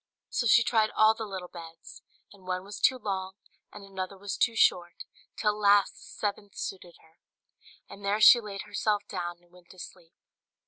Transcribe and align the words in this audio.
So 0.31 0.47
she 0.47 0.63
tried 0.63 0.89
all 0.95 1.13
the 1.13 1.25
little 1.27 1.47
beds; 1.47 2.01
and 2.33 2.47
one 2.47 2.63
was 2.63 2.79
too 2.79 2.97
long, 2.97 3.33
and 3.71 3.83
another 3.85 4.17
was 4.17 4.35
too 4.35 4.55
short, 4.55 5.03
till 5.37 5.51
at 5.51 5.59
last 5.61 5.91
the 5.93 6.01
seventh 6.01 6.55
suited 6.55 6.95
her; 7.01 7.19
and 7.87 8.03
there 8.03 8.19
she 8.19 8.39
laid 8.41 8.63
herself 8.63 9.03
down 9.07 9.37
and 9.43 9.51
went 9.51 9.69
to 9.69 9.77
sleep. 9.77 10.15